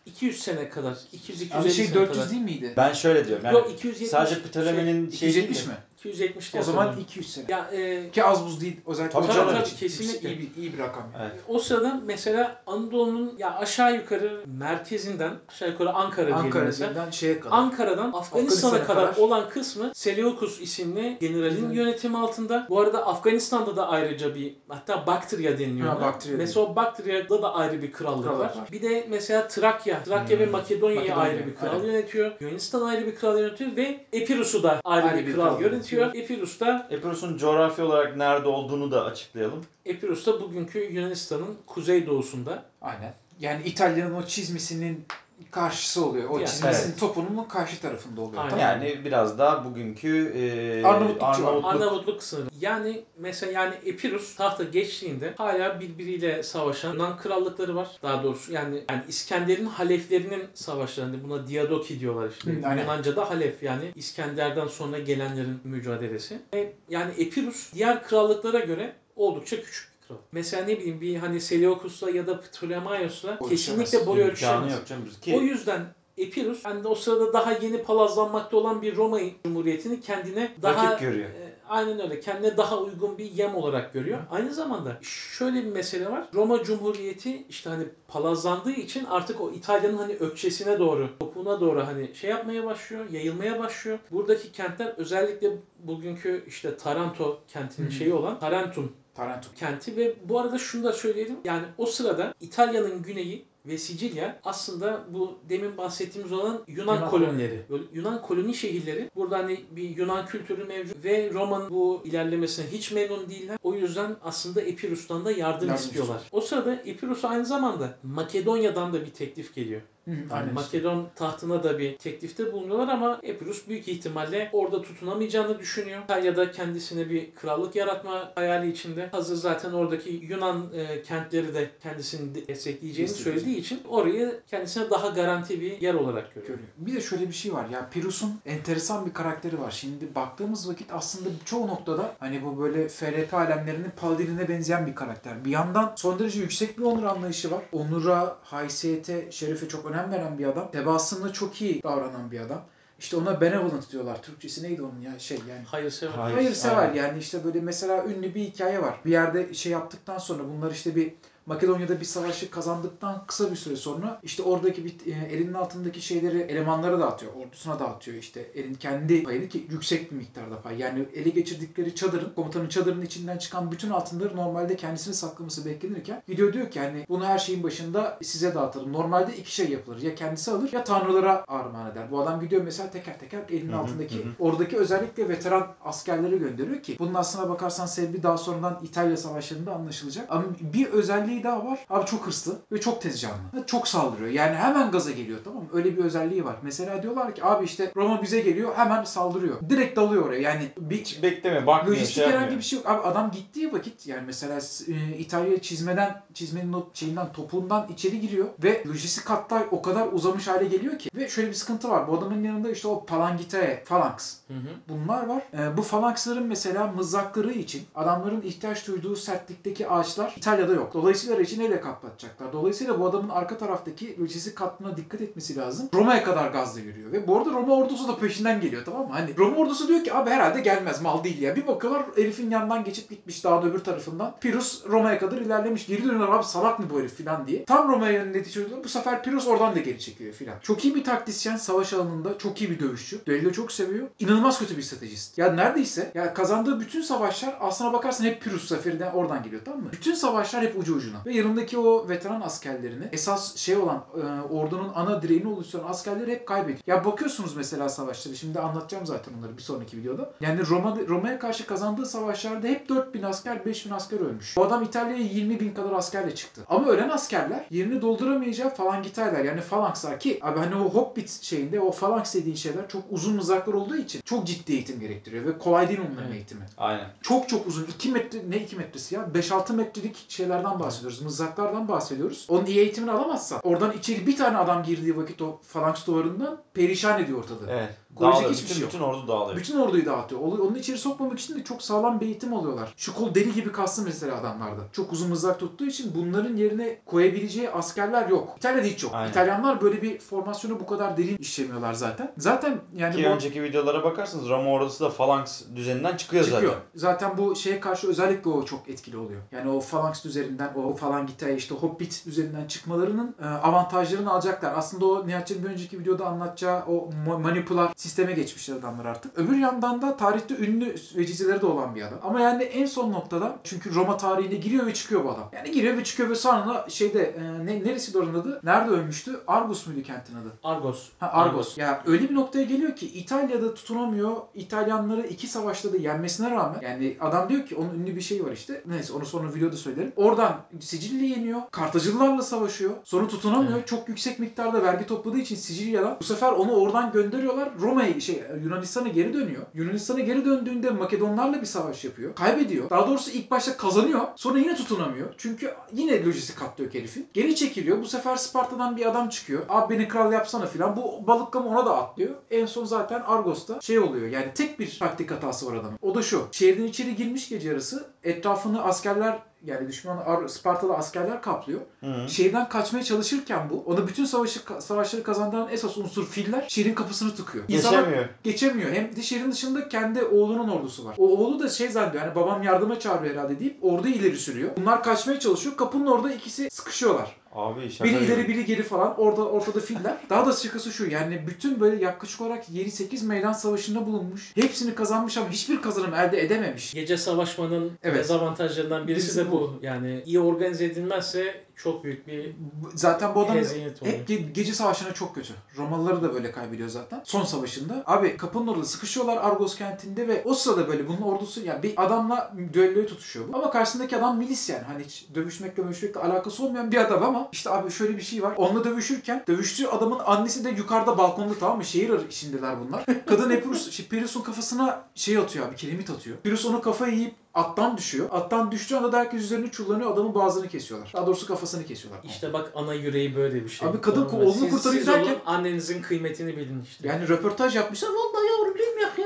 200 0.06 0.40
sene 0.44 0.70
kadar. 0.70 0.98
200 1.14 1.42
250 1.42 1.62
Abi 1.64 1.72
şey 1.72 1.86
sene 1.86 1.96
400 1.96 2.18
kadar. 2.18 2.32
değil 2.32 2.42
miydi? 2.42 2.74
ben 2.78 2.94
şöyle 2.94 3.28
diyorum 3.28 3.46
yani 3.46 3.54
Yok 3.54 3.72
270. 3.74 4.10
sadece 4.10 4.42
Ptolemy'nin 4.42 5.10
şey 5.10 5.22
değil 5.34 5.46
270 5.48 5.66
de- 5.66 5.68
mi? 5.70 5.78
270 6.14 6.56
O 6.56 6.62
zaman 6.62 7.00
200 7.00 7.34
sene. 7.34 7.46
ya 7.50 7.70
e, 7.74 8.12
Ki 8.12 8.24
az 8.24 8.46
buz 8.46 8.62
değil. 8.62 8.82
Özellikle 8.88 9.14
Tabii 9.20 9.28
tabii, 9.28 9.62
için. 9.64 9.78
kesinlikle. 9.78 10.30
İyi 10.30 10.40
bir, 10.40 10.62
iyi 10.62 10.74
bir 10.74 10.80
rakam. 10.80 11.04
yani. 11.14 11.30
Evet. 11.32 11.42
o 11.48 11.60
sırada 11.60 12.00
mesela 12.06 12.62
Anadolu'nun 12.68 13.36
ya 13.38 13.56
aşağı 13.58 13.96
yukarı 13.96 14.42
merkezinden 14.60 15.34
aşağı 15.50 15.70
yukarı 15.70 15.94
Ankara 15.94 16.28
diyelim 16.28 16.66
mesela. 16.66 16.90
Ankara'dan 16.90 17.12
şeye 17.12 17.40
kadar. 17.40 17.58
Ankara'dan 17.58 18.08
Afganistan'a 18.14 18.20
Afganistan'a 18.20 18.84
kadar, 18.84 19.14
kadar. 19.16 19.22
olan 19.28 19.50
kısmı 19.50 19.92
Seleukus 19.96 20.62
isimli 20.62 21.18
generalin 21.20 21.70
Hı. 21.70 21.74
yönetimi 21.76 22.18
altında. 22.18 22.68
Bu 22.70 22.80
arada 22.82 23.08
Afganistan'da 23.08 23.76
da 23.76 23.88
ayrıca 23.90 24.36
bir 24.36 24.56
hatta 24.70 25.08
Baktrya 25.08 25.60
deniliyor. 25.60 25.88
Ha, 25.88 25.96
ona. 25.98 26.06
Baktrya 26.06 26.38
mesela 26.38 26.66
o 26.66 26.76
Baktria'da 26.76 27.42
da 27.42 27.54
ayrı 27.56 27.82
bir 27.82 27.92
krallık 27.92 28.24
Krallık 28.24 28.40
var. 28.40 28.46
var. 28.46 28.68
Bir 28.72 28.82
de 28.82 29.06
mesela 29.10 29.48
Trakya. 29.48 30.04
Trakya 30.04 30.38
Hmm. 30.40 30.46
ve 30.46 30.52
Makedonya'yı 30.52 31.00
Makedonya, 31.00 31.16
ayrı 31.24 31.48
bir 31.48 31.56
kral 31.56 31.72
aynen. 31.74 31.86
yönetiyor. 31.86 32.32
Yunanistan 32.40 32.82
ayrı 32.82 33.06
bir 33.08 33.16
kral 33.16 33.40
yönetiyor 33.40 33.76
ve 33.76 34.06
Epirus'u 34.14 34.64
da 34.64 34.82
ayrı, 34.84 35.06
Ayrı 35.06 35.18
bir, 35.18 35.28
bir 35.28 35.34
kral, 35.34 35.44
kral 35.58 35.62
yönetiyor. 35.62 35.93
Epirus 36.02 36.60
da 36.60 36.88
Epirus'un 36.92 37.38
coğrafi 37.38 37.82
olarak 37.82 38.18
nerede 38.18 38.48
olduğunu 38.48 38.92
da 38.92 39.06
açıklayalım. 39.06 39.66
Epirus 39.86 40.28
da 40.28 40.42
bugünkü 40.42 40.80
Yunanistan'ın 40.80 41.58
kuzeydoğusunda. 41.68 42.64
Aynen. 42.82 43.14
Yani 43.40 43.64
İtalya'nın 43.64 44.14
o 44.14 44.26
çizmisinin 44.26 45.06
karşısı 45.52 46.06
oluyor. 46.06 46.30
O 46.30 46.38
Yani, 46.38 46.48
çizmisinin 46.48 46.90
evet. 46.90 47.00
topunun 47.00 47.44
karşı 47.44 47.82
tarafında 47.82 48.22
oluyor. 48.22 48.44
Aynen. 48.44 48.50
Tamam. 48.50 48.66
Yani 48.66 49.06
biraz 49.06 49.40
daha 49.40 49.66
bugünkü 49.66 50.34
e, 50.36 50.86
Arnavutluk. 50.86 51.24
Arnavutluk 51.24 51.66
Arnavutluk 51.66 52.24
sınırı. 52.24 52.50
Yani 52.60 53.04
mesela 53.18 53.52
yani 53.52 53.76
Epirus 53.86 54.36
tahta 54.36 54.64
geçtiğinde 54.64 55.34
hala 55.38 55.80
birbiriyle 55.80 56.44
savaşan 56.44 56.94
Yunan 56.94 57.18
krallıkları 57.18 57.76
var. 57.76 57.88
Daha 58.04 58.24
doğrusu 58.24 58.54
yani, 58.54 58.84
yani 58.90 59.02
İskender'in 59.08 59.66
haleflerinin 59.66 60.44
savaşları. 60.54 61.06
Hani 61.06 61.24
buna 61.24 61.48
Diadoki 61.48 62.00
diyorlar 62.00 62.30
işte. 62.30 62.52
Hı, 62.52 62.68
aynen. 62.68 62.82
Yunanca'da 62.82 63.30
halef 63.30 63.64
yani 63.64 63.92
İskender'den 63.96 64.68
sonra 64.68 65.00
gelenlerin 65.00 65.60
mücadelesi. 65.64 66.40
Ve 66.54 66.74
yani 66.90 67.14
Epirus 67.18 67.74
diğer 67.74 68.04
krallıklara 68.04 68.60
göre 68.60 68.94
oldukça 69.16 69.62
küçük 69.62 69.93
kral. 70.14 70.22
Mesela 70.32 70.66
ne 70.66 70.80
bileyim 70.80 71.02
bir 71.02 71.16
hani 71.16 71.42
Seleukus'la 71.42 72.10
ya 72.10 72.28
da 72.28 72.42
Ptolemaios'la 72.42 73.40
kesinlikle 73.50 74.06
boy 74.06 74.22
ölçüşemez. 74.22 74.80
Ki 75.22 75.36
O 75.38 75.42
yüzden 75.42 75.94
Epirus 76.18 76.66
yani 76.66 76.88
o 76.88 76.96
sırada 76.96 77.34
daha 77.34 77.52
yeni 77.52 77.84
palazlanmakta 77.84 78.58
olan 78.58 78.82
bir 78.82 78.96
Roma 78.96 79.20
Cumhuriyeti'ni 79.46 80.02
kendine 80.02 80.52
daha 80.62 80.86
rakip 80.86 81.00
görüyor. 81.00 81.30
e, 81.30 81.54
aynen 81.70 82.02
öyle 82.02 82.20
kendine 82.20 82.58
daha 82.58 82.80
uygun 82.80 83.18
bir 83.18 83.32
yem 83.32 83.56
olarak 83.56 83.94
görüyor. 83.94 84.20
Aynı 84.32 84.54
zamanda 84.54 84.98
şöyle 85.02 85.66
bir 85.66 85.72
mesele 85.72 86.12
var. 86.12 86.28
Roma 86.34 86.64
Cumhuriyeti 86.64 87.46
işte 87.50 87.70
hani 87.70 87.84
palazlandığı 88.08 88.72
için 88.72 89.06
artık 89.06 89.42
o 89.42 89.52
İtalya'nın 89.52 89.98
hani 89.98 90.14
ökçesine 90.14 90.80
doğru, 90.80 91.10
topuğuna 91.20 91.62
doğru 91.62 91.88
hani 91.88 92.16
şey 92.16 92.30
yapmaya 92.30 92.66
başlıyor, 92.66 93.10
yayılmaya 93.10 93.60
başlıyor. 93.60 94.00
Buradaki 94.12 94.52
kentler 94.52 94.94
özellikle 94.98 95.50
bugünkü 95.80 96.44
işte 96.48 96.78
Taranto 96.78 97.40
kentinin 97.48 97.88
Hı 97.88 97.92
hı. 97.92 97.96
şeyi 97.96 98.14
olan 98.14 98.40
Tarentum 98.40 98.92
Taranto. 99.16 99.48
kenti 99.56 99.98
ve 99.98 100.16
bu 100.26 100.40
arada 100.40 100.58
şunu 100.58 100.84
da 100.84 100.94
söyleyelim. 100.94 101.38
Yani 101.46 101.66
o 101.78 101.86
sırada 101.86 102.34
İtalya'nın 102.42 103.02
güneyi 103.02 103.46
ve 103.66 103.78
Sicilya 103.78 104.40
aslında 104.44 105.04
bu 105.10 105.40
demin 105.50 105.78
bahsettiğimiz 105.78 106.32
olan 106.32 106.64
Yunan, 106.68 106.96
Yunan 106.96 107.10
kolonileri. 107.10 107.66
Böyle 107.70 107.84
Yunan 107.94 108.22
koloni 108.22 108.54
şehirleri. 108.54 109.10
Burada 109.16 109.38
hani 109.38 109.60
bir 109.72 109.98
Yunan 109.98 110.26
kültürü 110.26 110.64
mevcut 110.64 111.06
ve 111.06 111.32
Roma'nın 111.34 111.70
bu 111.70 112.02
ilerlemesine 112.06 112.66
hiç 112.72 112.92
memnun 112.92 113.30
değiller. 113.30 113.58
O 113.64 113.74
yüzden 113.74 114.16
aslında 114.24 114.62
Epirus'tan 114.62 115.26
da 115.26 115.32
yardım, 115.32 115.68
Yardım 115.68 115.86
istiyorlar. 115.86 116.22
O 116.32 116.42
sırada 116.42 116.76
Epirus 116.76 117.26
aynı 117.26 117.46
zamanda 117.46 117.98
Makedonya'dan 118.04 118.94
da 118.94 119.02
bir 119.06 119.12
teklif 119.12 119.56
geliyor. 119.56 119.82
Hı 120.06 120.12
hı, 120.12 120.16
Yani 120.32 120.44
işte. 120.46 120.54
Makedon 120.54 121.08
tahtına 121.16 121.64
da 121.64 121.80
bir 121.80 121.98
teklifte 121.98 122.54
bulunuyorlar 122.54 122.88
ama 122.88 123.20
Epirus 123.24 123.68
büyük 123.68 123.88
ihtimalle 123.88 124.50
orada 124.54 124.82
tutunamayacağını 124.82 125.60
düşünüyor. 125.60 126.04
İtalya'da 126.04 126.52
kendisine 126.52 127.10
bir 127.10 127.36
krallık 127.36 127.76
yaratma 127.76 128.32
hayali 128.36 128.72
içinde. 128.72 129.08
Hazır 129.12 129.36
zaten 129.36 129.72
oradaki 129.74 130.10
Yunan 130.10 130.66
e, 130.76 131.02
kentleri 131.04 131.54
de 131.54 131.70
kendisini 131.84 132.36
de- 132.36 132.48
destekleyeceğini 132.48 133.10
Destekleyecek. 133.10 133.42
söylediği 133.44 133.58
için 133.62 133.80
orayı 133.88 134.40
kendisine 134.48 134.90
daha 134.90 135.10
garanti 135.10 135.62
bir 135.62 135.82
yer 135.82 135.94
olarak 135.94 136.36
görüyor. 136.36 136.48
görüyor. 136.48 136.70
Bir 136.78 136.94
de 136.96 137.02
şöyle 137.02 137.28
bir 137.28 137.34
şey 137.34 137.54
var 137.54 137.70
ya 137.70 137.90
Pirus'un 137.92 138.40
enteresan 138.46 139.06
bir 139.06 139.14
karakteri 139.14 139.60
var. 139.62 139.72
Şimdi 139.72 140.16
baktığımız 140.16 140.70
vakit 140.70 140.88
aslında 140.94 141.30
çoğu 141.46 141.68
noktada 141.68 142.16
hani 142.20 142.44
bu 142.46 142.60
böyle 142.60 142.88
FRP 142.90 143.34
alemlerinin 143.34 143.90
Paladin'ine 144.02 144.48
benzeyen 144.50 144.88
bir 144.88 144.96
karakter. 144.96 145.46
Bir 145.46 145.50
yandan 145.52 145.94
son 145.96 146.20
derece 146.20 146.40
yüksek 146.40 146.78
bir 146.78 146.84
onur 146.84 147.04
anlayışı 147.04 147.52
var. 147.52 147.62
Onura, 147.72 148.38
haysiyete, 148.44 149.32
şerefe 149.32 149.68
çok 149.68 149.86
önem 149.94 150.12
veren 150.12 150.40
bir 150.40 150.46
adam. 150.46 150.72
Tebaasında 150.72 151.34
çok 151.34 151.62
iyi 151.62 151.84
davranan 151.84 152.32
bir 152.32 152.40
adam. 152.40 152.66
İşte 153.00 153.18
ona 153.18 153.42
benevolent 153.42 153.92
diyorlar. 153.92 154.22
Türkçesi 154.22 154.64
neydi 154.64 154.82
onun 154.82 155.02
ya 155.02 155.20
şey 155.20 155.40
yani. 155.50 155.64
Hayırsever. 155.66 156.14
Hayır. 156.14 156.36
Hayırsever 156.36 156.78
aynen. 156.78 156.94
yani 156.94 157.20
işte 157.20 157.44
böyle 157.44 157.62
mesela 157.62 158.06
ünlü 158.06 158.36
bir 158.36 158.42
hikaye 158.42 158.82
var. 158.82 159.00
Bir 159.06 159.12
yerde 159.12 159.54
şey 159.54 159.72
yaptıktan 159.72 160.18
sonra 160.18 160.44
bunlar 160.44 160.72
işte 160.72 160.96
bir 160.96 161.14
Makedonya'da 161.46 162.00
bir 162.00 162.06
savaşı 162.06 162.52
kazandıktan 162.52 163.24
kısa 163.28 163.52
bir 163.52 163.56
süre 163.56 163.76
sonra 163.76 164.20
işte 164.24 164.44
oradaki 164.44 164.86
bir 164.86 164.92
e, 164.92 165.26
elinin 165.36 165.54
altındaki 165.54 166.02
şeyleri 166.02 166.40
elemanlara 166.40 167.00
dağıtıyor. 167.00 167.34
Ordusuna 167.34 167.80
dağıtıyor 167.80 168.18
işte. 168.18 168.42
Elin 168.56 168.74
kendi 168.74 169.24
payını 169.24 169.50
ki 169.50 169.68
yüksek 169.70 170.12
bir 170.12 170.16
miktarda 170.16 170.62
pay. 170.62 170.80
Yani 170.80 171.06
ele 171.16 171.30
geçirdikleri 171.30 171.96
çadırın, 171.96 172.34
komutanın 172.36 172.70
çadırının 172.70 173.06
içinden 173.06 173.38
çıkan 173.38 173.72
bütün 173.72 173.90
altınları 173.90 174.36
normalde 174.36 174.76
kendisine 174.76 175.14
saklaması 175.14 175.66
beklenirken 175.66 176.24
gidiyor 176.28 176.54
diyor 176.54 176.72
ki 176.72 176.80
hani 176.80 177.06
bunu 177.10 177.26
her 177.26 177.40
şeyin 177.40 177.64
başında 177.64 178.18
size 178.22 178.56
dağıtalım. 178.56 178.94
Normalde 178.94 179.38
iki 179.38 179.56
şey 179.56 179.70
yapılır. 179.70 180.02
Ya 180.02 180.16
kendisi 180.16 180.52
alır 180.52 180.74
ya 180.74 180.84
tanrılara 180.84 181.46
armağan 181.48 181.92
eder. 181.92 182.12
Bu 182.12 182.22
adam 182.22 182.42
gidiyor 182.42 182.62
mesela 182.62 182.90
teker 182.92 183.20
teker 183.20 183.42
elinin 183.50 183.72
Hı 183.72 183.76
hı, 183.76 183.80
altındaki 183.80 184.16
hı 184.16 184.24
hı. 184.24 184.34
oradaki 184.40 184.78
özellikle 184.78 185.30
veteran 185.30 185.68
askerleri 185.86 186.40
gönderiyor 186.40 186.84
ki 186.84 186.96
bunun 187.00 187.14
aslına 187.14 187.50
bakarsan 187.50 187.86
sebebi 187.86 188.24
daha 188.24 188.38
sonradan 188.38 188.80
İtalya 188.84 189.18
savaşlarında 189.18 189.74
anlaşılacak. 189.74 190.26
Ama 190.30 190.44
bir 190.62 190.88
özelliği 190.88 191.33
özelliği 191.34 191.44
daha 191.44 191.66
var. 191.66 191.80
Abi 191.90 192.06
çok 192.06 192.28
hırslı 192.28 192.60
ve 192.72 192.82
çok 192.82 193.02
tez 193.02 193.22
canlı. 193.22 193.66
Çok 193.68 193.88
saldırıyor. 193.88 194.30
Yani 194.30 194.56
hemen 194.56 194.92
gaza 194.92 195.12
geliyor 195.12 195.40
tamam 195.44 195.64
mı? 195.64 195.70
Öyle 195.74 195.98
bir 195.98 196.04
özelliği 196.04 196.46
var. 196.46 196.56
Mesela 196.62 197.04
diyorlar 197.04 197.36
ki 197.36 197.46
abi 197.46 197.66
işte 197.66 197.92
Roma 197.96 198.22
bize 198.22 198.40
geliyor 198.40 198.76
hemen 198.76 199.04
saldırıyor. 199.04 199.56
Direkt 199.70 199.98
dalıyor 199.98 200.26
oraya. 200.26 200.42
Yani 200.42 200.72
bir 200.78 201.00
Hiç 201.00 201.24
bekleme 201.24 201.68
bakmıyor 201.68 201.96
Lojistik 201.96 202.16
şey 202.16 202.28
herhangi 202.28 202.58
bir 202.58 202.62
şey 202.62 202.80
yok. 202.80 202.90
Abi 202.90 203.02
adam 203.02 203.32
gittiği 203.32 203.74
vakit 203.74 204.08
yani 204.08 204.24
mesela 204.26 204.60
e, 204.88 205.18
İtalya 205.18 205.62
çizmeden, 205.62 206.22
çizmenin 206.34 206.74
o 206.74 206.86
şeyinden, 206.94 207.34
topuğundan 207.34 207.88
içeri 207.94 208.22
giriyor 208.22 208.48
ve 208.64 208.84
lojistik 208.88 209.30
hatlar 209.30 209.64
o 209.72 209.82
kadar 209.82 210.08
uzamış 210.12 210.48
hale 210.48 210.66
geliyor 210.66 211.00
ki. 211.00 211.10
Ve 211.16 211.30
şöyle 211.30 211.50
bir 211.50 211.54
sıkıntı 211.54 211.90
var. 211.90 212.08
Bu 212.08 212.18
adamın 212.18 212.44
yanında 212.44 212.72
işte 212.72 212.88
o 212.88 213.06
palangitae, 213.06 213.84
phalanx 213.84 214.38
Hı 214.48 214.54
hı. 214.54 214.90
bunlar 214.90 215.28
var. 215.28 215.44
E, 215.54 215.78
bu 215.78 215.82
falanksların 215.82 216.48
mesela 216.48 216.88
mızrakları 216.88 217.52
için 217.52 217.84
adamların 217.96 218.42
ihtiyaç 218.42 218.88
duyduğu 218.88 219.16
sertlikteki 219.16 219.90
ağaçlar 219.90 220.34
İtalya'da 220.38 220.74
yok. 220.74 220.94
Dolayısıyla 220.94 221.23
için 221.32 221.62
neyle 221.62 221.82
kaplatacaklar? 221.82 222.54
Dolayısıyla 222.54 223.00
bu 223.00 223.06
adamın 223.08 223.30
arka 223.30 223.58
taraftaki 223.58 224.22
lojistik 224.22 224.62
hattına 224.62 224.98
dikkat 224.98 225.22
etmesi 225.22 225.56
lazım. 225.56 225.90
Roma'ya 225.94 226.24
kadar 226.24 226.52
gazla 226.52 226.80
yürüyor 226.80 227.12
ve 227.12 227.28
bu 227.28 227.38
arada 227.38 227.52
Roma 227.52 227.76
ordusu 227.76 228.08
da 228.08 228.18
peşinden 228.18 228.62
geliyor 228.62 228.86
tamam 228.86 229.08
mı? 229.08 229.14
Hani 229.14 229.38
Roma 229.38 229.58
ordusu 229.58 229.88
diyor 229.88 230.04
ki 230.04 230.14
abi 230.14 230.30
herhalde 230.30 230.60
gelmez 230.62 231.02
mal 231.02 231.24
değil 231.24 231.42
ya. 231.42 231.56
Bir 231.56 231.68
bakıyorlar 231.68 232.04
herifin 232.16 232.50
yanından 232.50 232.84
geçip 232.84 233.10
gitmiş 233.10 233.44
dağın 233.44 233.70
öbür 233.70 233.80
tarafından. 233.80 234.36
Pirus 234.42 234.86
Roma'ya 234.86 235.20
kadar 235.20 235.38
ilerlemiş. 235.38 235.88
Geri 235.88 236.04
dönüyorlar 236.04 236.38
abi 236.38 236.44
salak 236.44 236.80
mı 236.80 236.86
bu 236.94 237.00
herif 237.00 237.16
filan 237.16 237.48
diye. 237.48 237.66
Tam 237.66 237.90
Roma'ya 237.92 238.12
yönetiyorlar. 238.12 238.84
Bu 238.84 238.90
sefer 238.90 239.24
Pirus 239.24 239.48
oradan 239.48 239.76
da 239.76 239.80
geri 239.80 240.00
çekiyor 240.00 240.34
filan. 240.34 240.56
Çok 240.62 240.86
iyi 240.86 240.96
bir 240.96 241.04
taktisyen 241.04 241.56
savaş 241.56 241.94
alanında. 241.94 242.38
Çok 242.38 242.62
iyi 242.62 242.70
bir 242.70 242.80
dövüşçü. 242.80 243.26
Düello 243.26 243.52
çok 243.52 243.72
seviyor. 243.72 244.08
İnanılmaz 244.20 244.60
kötü 244.60 244.78
bir 244.78 244.82
stratejist. 244.82 245.38
Ya 245.38 245.54
neredeyse 245.54 246.12
ya 246.16 246.34
kazandığı 246.34 246.80
bütün 246.80 247.02
savaşlar 247.02 247.58
aslına 247.60 247.94
bakarsan 247.94 248.26
hep 248.26 248.42
Pirus 248.42 248.68
zaferinden 248.68 249.12
oradan 249.12 249.44
geliyor 249.44 249.62
tamam 249.66 249.82
mı? 249.82 249.90
Bütün 249.92 250.14
savaşlar 250.14 250.64
hep 250.64 250.80
ucu 250.80 250.96
ucuna. 250.96 251.13
Ve 251.26 251.34
yanındaki 251.34 251.78
o 251.78 252.10
veteran 252.10 252.42
askerlerini 252.42 253.10
esas 253.12 253.56
şey 253.56 253.78
olan 253.78 254.04
e, 254.16 254.54
ordunun 254.54 254.92
ana 254.96 255.22
direğini 255.22 255.48
oluşturan 255.48 255.90
askerleri 255.90 256.32
hep 256.32 256.48
kaybediyor. 256.48 256.80
Ya 256.88 257.06
bakıyorsunuz 257.06 257.56
mesela 257.56 257.90
savaşları. 257.90 258.36
Şimdi 258.36 258.60
anlatacağım 258.60 259.06
zaten 259.06 259.34
onları 259.40 259.58
bir 259.58 259.62
sonraki 259.62 259.98
videoda. 259.98 260.34
Yani 260.42 260.68
Roma 260.70 260.98
Roma'ya 261.08 261.40
karşı 261.40 261.66
kazandığı 261.66 262.06
savaşlarda 262.06 262.68
hep 262.68 262.90
4000 262.90 263.24
asker, 263.24 263.66
5000 263.66 263.92
asker 263.92 264.20
ölmüş. 264.20 264.58
Bu 264.58 264.64
adam 264.64 264.84
İtalya'ya 264.84 265.24
20 265.24 265.60
bin 265.60 265.74
kadar 265.74 265.92
askerle 265.92 266.36
çıktı. 266.36 266.62
Ama 266.70 266.88
ölen 266.88 267.10
askerler 267.10 267.66
yerini 267.70 268.02
dolduramayacağı 268.02 268.70
falangitaylar 268.70 269.46
yani 269.46 269.62
falankslar 269.62 270.20
ki 270.20 270.40
abi 270.42 270.60
hani 270.60 270.76
o 270.76 270.90
Hobbit 270.90 271.30
şeyinde 271.42 271.80
o 271.80 271.92
falanks 271.92 272.36
dediğin 272.36 272.56
şeyler 272.56 272.88
çok 272.88 273.04
uzun 273.12 273.36
mızraklar 273.36 273.74
olduğu 273.74 273.96
için 273.96 274.22
çok 274.26 274.48
ciddi 274.48 274.72
eğitim 274.74 275.00
gerektiriyor 275.00 275.46
ve 275.46 275.58
kolay 275.58 275.88
değil 275.90 276.00
onların 276.00 276.24
Evet. 276.24 276.36
eğitimi. 276.36 276.62
Aynen. 276.78 277.06
Çok 277.22 277.50
çok 277.50 277.68
uzun 277.68 277.86
2 277.86 278.12
metre 278.12 278.40
ne 278.50 278.58
2 278.58 278.76
metresi 278.76 279.16
ya 279.16 279.22
5-6 279.34 279.74
metrelik 279.74 280.26
şeylerden 280.30 280.80
bahsediyoruz. 281.04 281.22
Mızraklardan 281.22 281.88
bahsediyoruz. 281.88 282.46
Onun 282.50 282.66
iyi 282.66 282.80
eğitimini 282.80 283.12
alamazsan 283.12 283.60
oradan 283.64 283.92
içeri 283.92 284.28
bir 284.28 284.36
tane 284.36 284.58
adam 284.58 284.84
girdiği 284.84 285.18
vakit 285.18 285.42
o 285.42 285.60
falanks 285.64 286.08
duvarından 286.08 286.62
perişan 286.74 287.24
ediyor 287.24 287.40
ortalığı. 287.40 287.68
Evet. 287.70 287.98
Koyacak 288.16 288.36
Dağılıyor. 288.36 288.52
hiçbir 288.54 288.64
Bütün, 288.66 288.74
şey 288.76 288.82
yok. 288.84 288.92
bütün 288.94 289.04
ordu 289.04 289.28
dağılıyor. 289.28 289.58
Bütün 289.58 289.80
orduyu 289.80 290.06
dağıtıyor. 290.06 290.42
Onu- 290.42 290.62
Onun 290.64 290.76
içeri 290.76 290.98
sokmamak 290.98 291.40
için 291.40 291.56
de 291.60 291.64
çok 291.64 291.82
sağlam 291.82 292.20
bir 292.22 292.26
eğitim 292.26 292.54
alıyorlar. 292.54 292.94
Şu 292.98 293.16
kol 293.16 293.36
deli 293.36 293.54
gibi 293.54 293.72
kastı 293.72 294.02
mesela 294.02 294.38
adamlarda. 294.40 294.82
Çok 294.92 295.12
uzun 295.14 295.30
mızrak 295.30 295.60
tuttuğu 295.60 295.86
için 295.86 296.12
bunların 296.16 296.56
yerine 296.56 297.00
koyabileceği 297.06 297.70
askerler 297.70 298.28
yok. 298.30 298.54
İtalya'da 298.58 298.88
hiç 298.88 299.04
yok. 299.04 299.12
Aynen. 299.16 299.30
İtalyanlar 299.30 299.82
böyle 299.82 300.02
bir 300.02 300.20
formasyonu 300.20 300.80
bu 300.80 300.86
kadar 300.86 301.18
derin 301.18 301.38
işlemiyorlar 301.38 301.94
zaten. 301.94 302.32
Zaten 302.38 302.82
yani 302.96 303.16
Ki 303.16 303.24
bu 303.24 303.28
önceki 303.28 303.64
videolara 303.64 304.04
bakarsanız 304.04 304.50
Roma 304.50 304.70
ordusu 304.70 305.06
da 305.06 305.10
falanks 305.10 305.62
düzeninden 305.76 306.18
çıkıyor, 306.18 306.44
çıkıyor. 306.46 306.62
zaten. 306.74 306.84
Zaten 306.96 307.38
bu 307.38 307.56
şeye 307.56 307.80
karşı 307.80 308.08
özellikle 308.08 308.50
o 308.50 308.66
çok 308.66 308.90
etkili 308.90 309.18
oluyor. 309.18 309.42
Yani 309.52 309.70
o 309.72 309.80
falanks 309.80 310.26
üzerinden, 310.26 310.74
o 310.76 310.96
falangitaya 310.96 311.56
işte 311.56 311.76
hobbit 311.76 312.24
üzerinden 312.28 312.68
çıkmalarının 312.68 313.36
e, 313.42 313.46
avantajlarını 313.46 314.32
alacaklar. 314.32 314.74
Aslında 314.78 315.06
o 315.06 315.28
Nihat'ın 315.28 315.64
bir 315.64 315.70
önceki 315.70 316.00
videoda 316.00 316.26
anlatacağı 316.26 316.84
o 316.88 317.10
ma- 317.28 317.42
manipular 317.42 317.94
sisteme 318.04 318.34
geçmişler 318.34 318.76
adamlar 318.76 319.06
artık. 319.06 319.40
Öbür 319.40 319.58
yandan 319.58 320.02
da 320.02 320.18
tarihte 320.18 320.58
ünlü 320.58 320.96
vecizeleri 321.16 321.62
de 321.62 321.66
olan 321.66 321.96
bir 321.96 322.02
adam. 322.02 322.20
Ama 322.24 322.42
yani 322.42 322.64
en 322.64 322.86
son 322.86 323.12
noktada 323.12 323.56
çünkü 323.64 323.96
Roma 323.96 324.18
tarihine 324.18 324.56
giriyor 324.56 324.86
ve 324.86 324.94
çıkıyor 324.94 325.24
bu 325.24 325.32
adam. 325.32 325.50
Yani 325.54 325.72
giriyor 325.72 325.98
ve 325.98 326.04
çıkıyor 326.04 326.30
ve 326.30 326.36
sonra 326.36 326.86
şeyde 326.90 327.24
e, 327.24 327.66
ne, 327.66 327.84
neresi 327.84 328.18
oranın 328.18 328.34
adı? 328.40 328.60
Nerede 328.64 328.92
ölmüştü? 328.92 329.40
Argus 329.48 329.88
muydu 329.88 330.04
kentin 330.04 330.36
adı? 330.36 330.52
Argos. 330.64 331.10
Ha, 331.20 331.32
Argos. 331.34 331.78
Ya 331.78 332.04
öyle 332.06 332.30
bir 332.30 332.36
noktaya 332.36 332.64
geliyor 332.64 332.96
ki 332.96 333.08
İtalya'da 333.08 333.74
tutunamıyor. 333.74 334.36
İtalyanları 334.54 335.28
iki 335.28 335.48
savaşta 335.48 335.94
da 335.94 335.98
yenmesine 335.98 336.52
rağmen 336.52 336.82
yani 336.82 337.18
adam 337.22 337.50
diyor 337.50 337.66
ki 337.66 337.76
onun 337.76 337.94
ünlü 337.94 338.16
bir 338.16 338.22
şey 338.22 338.46
var 338.46 338.52
işte. 338.52 338.84
Neyse 338.86 339.14
onu 339.14 339.26
sonra 339.26 339.54
videoda 339.54 339.78
söylerim. 339.78 340.14
Oradan 340.16 340.62
Sicilya 340.80 341.30
yeniyor. 341.30 341.62
Kartacılılarla 341.72 342.42
savaşıyor. 342.42 342.92
Sonra 343.04 343.28
tutunamıyor. 343.28 343.86
Çok 343.86 344.10
yüksek 344.10 344.40
miktarda 344.40 344.84
vergi 344.84 345.08
topladığı 345.08 345.40
için 345.40 345.56
Sicilya'dan 345.56 346.18
bu 346.20 346.24
sefer 346.24 346.52
onu 346.52 346.72
oradan 346.72 347.12
gönderiyorlar. 347.12 347.70
Roma'ya 347.94 348.20
şey 348.20 348.44
Yunanistan'a 348.64 349.08
geri 349.08 349.34
dönüyor. 349.34 349.64
Yunanistan'a 349.74 350.20
geri 350.20 350.46
döndüğünde 350.46 350.90
Makedonlarla 350.90 351.62
bir 351.62 351.66
savaş 351.66 352.06
yapıyor. 352.06 352.36
Kaybediyor. 352.36 352.90
Daha 352.90 353.08
doğrusu 353.08 353.32
ilk 353.32 353.52
başta 353.52 353.78
kazanıyor. 353.78 354.22
Sonra 354.36 354.60
yine 354.60 354.76
tutunamıyor. 354.76 355.34
Çünkü 355.38 355.74
yine 355.94 356.26
lojistik 356.26 356.62
hattı 356.62 356.84
yok 356.84 356.94
herifin. 356.94 357.28
Geri 357.34 357.56
çekiliyor. 357.56 358.02
Bu 358.02 358.06
sefer 358.06 358.36
Sparta'dan 358.36 358.98
bir 358.98 359.06
adam 359.06 359.30
çıkıyor. 359.30 359.62
Abi 359.70 359.96
beni 359.96 360.08
kral 360.08 360.34
yapsana 360.34 360.66
filan. 360.66 360.98
Bu 360.98 361.28
balıklama 361.28 361.70
ona 361.70 361.86
da 361.86 361.98
atlıyor. 361.98 362.36
En 362.52 362.66
son 362.66 362.86
zaten 362.86 363.22
Argos'ta 363.22 363.82
şey 363.82 364.00
oluyor. 364.00 364.28
Yani 364.28 364.48
tek 364.56 364.80
bir 364.80 365.00
taktik 365.00 365.32
hatası 365.32 365.66
var 365.66 365.74
adamın. 365.74 366.00
O 366.02 366.16
da 366.16 366.22
şu. 366.22 366.48
Şehrin 366.52 366.88
içeri 366.88 367.16
girmiş 367.16 367.50
gece 367.50 367.70
yarısı. 367.70 368.08
Etrafını 368.24 368.84
askerler 368.84 369.40
yani 369.66 369.88
düşman 369.88 370.18
Ar- 370.18 370.48
Spartalı 370.48 370.94
askerler 370.94 371.42
kaplıyor. 371.42 371.82
Hı. 372.00 372.30
Şehirden 372.30 372.70
kaçmaya 372.70 373.04
çalışırken 373.04 373.70
bu, 373.70 373.84
ona 373.86 374.08
bütün 374.08 374.26
savaşı 374.26 374.60
savaşları 374.80 375.24
kazandıran 375.24 375.68
esas 375.72 375.98
unsur 375.98 376.28
filler 376.28 376.66
şehrin 376.70 376.94
kapısını 376.96 377.36
tıkıyor. 377.36 377.66
İnsanlar 377.68 378.00
Geçemiyor. 378.00 378.26
geçemiyor. 378.44 378.92
Hem 378.92 379.16
de 379.16 379.22
şehrin 379.22 379.52
dışında 379.52 379.90
kendi 379.90 380.24
oğlunun 380.24 380.70
ordusu 380.70 381.06
var. 381.06 381.16
O 381.18 381.28
oğlu 381.28 381.60
da 381.60 381.70
şey 381.70 381.90
zannediyor 381.90 382.24
hani 382.24 382.36
babam 382.36 382.64
yardıma 382.64 383.00
çağırıyor 383.00 383.36
herhalde 383.36 383.60
deyip 383.60 383.78
orduyu 383.84 384.14
ileri 384.14 384.38
sürüyor. 384.38 384.72
Bunlar 384.78 385.04
kaçmaya 385.04 385.40
çalışıyor. 385.40 385.76
Kapının 385.78 386.06
orada 386.06 386.34
ikisi 386.34 386.70
sıkışıyorlar. 386.72 387.36
Abi 387.56 387.90
şaka 387.92 388.10
Biri 388.10 388.24
ileri 388.26 388.48
biri 388.48 388.66
geri 388.66 388.84
falan. 388.84 389.20
Orada 389.20 389.48
ortada 389.48 389.80
filler. 389.80 390.18
Daha 390.30 390.46
da 390.46 390.52
şakası 390.54 390.92
şu 390.92 391.10
yani 391.10 391.48
bütün 391.48 391.80
böyle 391.80 392.04
yaklaşık 392.04 392.42
olarak 392.42 392.70
7-8 392.70 393.26
meydan 393.26 393.54
savaşında 393.54 394.06
bulunmuş. 394.08 394.52
Hepsini 394.56 394.96
kazanmış 394.96 395.38
ama 395.38 395.50
hiçbir 395.50 395.82
kazanım 395.82 396.14
elde 396.14 396.42
edememiş. 396.42 396.94
Gece 396.94 397.18
savaşmanın 397.18 397.92
Evet. 398.04 398.20
dezavantajlarından 398.20 399.08
birisi 399.08 399.38
de 399.38 399.52
bu. 399.52 399.56
bu. 399.62 399.80
Yani 399.82 400.24
iyi 400.26 400.40
organize 400.40 400.86
edilmezse 400.86 401.64
çok 401.76 402.04
büyük 402.04 402.28
bir 402.28 402.56
Zaten 402.96 403.36
bu 403.36 403.42
adam 403.42 403.58
hep 403.58 404.30
ge- 404.30 404.52
gece 404.52 404.74
savaşına 404.74 405.14
çok 405.14 405.36
kötü. 405.36 405.54
Romalıları 405.78 406.24
da 406.24 406.34
böyle 406.34 406.52
kaybediyor 406.52 406.90
zaten. 406.90 407.22
Son 407.24 407.44
savaşında. 407.44 408.04
Abi 408.06 408.38
kapının 408.38 408.68
orada 408.68 408.84
sıkışıyorlar 408.84 409.38
Argos 409.38 409.76
kentinde 409.78 410.28
ve 410.28 410.42
o 410.46 410.54
sırada 410.54 410.88
böyle 410.88 411.08
bunun 411.08 411.22
ordusu 411.22 411.62
yani 411.66 411.84
bir 411.84 411.94
adamla 412.06 412.54
düelloya 412.74 413.06
tutuşuyor 413.06 413.48
bu. 413.48 413.58
Ama 413.58 413.72
karşısındaki 413.72 414.18
adam 414.18 414.38
milis 414.38 414.70
yani. 414.70 414.84
Hani 414.84 415.04
hiç 415.04 415.26
dövüşmekle 415.36 415.84
dövüşmekle 415.84 416.20
alakası 416.22 416.64
olmayan 416.64 416.92
bir 416.92 416.98
adam 416.98 417.24
ama 417.24 417.43
işte 417.52 417.70
abi 417.70 417.92
şöyle 417.92 418.18
bir 418.18 418.22
şey 418.22 418.44
var. 418.44 418.54
Onunla 418.58 418.84
dövüşürken 418.84 419.44
dövüştüğü 419.48 419.88
adamın 419.88 420.20
annesi 420.26 420.64
de 420.64 420.70
yukarıda 420.70 421.18
balkonda 421.18 421.54
tamam 421.60 421.78
mı? 421.78 421.86
Şehir 421.86 422.28
içindeler 422.30 422.76
bunlar. 422.80 423.06
Kadın 423.26 423.50
Epirus, 423.50 423.92
şey, 423.92 424.08
Pirus'un 424.08 424.42
kafasına 424.42 425.04
şey 425.16 425.38
atıyor 425.38 425.68
abi 425.68 425.76
kiremit 425.76 426.10
atıyor. 426.10 426.38
Pirus 426.38 426.66
onu 426.66 426.82
kafayı 426.82 427.16
yiyip 427.16 427.36
attan 427.54 427.98
düşüyor. 427.98 428.30
Attan 428.32 428.72
düştüğü 428.72 428.96
anda 428.96 429.12
da 429.12 429.18
herkes 429.20 429.42
üzerine 429.42 429.72
çullanıyor. 429.72 430.12
Adamın 430.14 430.34
boğazını 430.34 430.68
kesiyorlar. 430.68 431.12
Daha 431.16 431.28
doğrusu 431.28 431.48
kafasını 431.48 431.86
kesiyorlar. 431.86 432.22
İşte 432.24 432.54
bak 432.54 432.72
ana 432.76 432.94
yüreği 432.94 433.36
böyle 433.36 433.64
bir 433.64 433.70
şey. 433.70 433.88
Abi 433.88 434.02
kadın 434.02 434.24
mı? 434.24 434.40
oğlunu 434.40 434.70
kurtarıyor 434.70 435.06
derken- 435.06 435.42
annenizin 435.46 436.02
kıymetini 436.02 436.58
bilin 436.58 436.82
işte. 436.82 437.08
Yani 437.08 437.28
röportaj 437.28 437.76
yapmışlar. 437.76 438.10
Vallahi 438.10 438.48
yavrum 438.48 438.74